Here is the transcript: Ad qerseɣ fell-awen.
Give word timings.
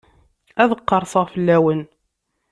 Ad 0.61 0.71
qerseɣ 0.81 1.25
fell-awen. 1.33 1.81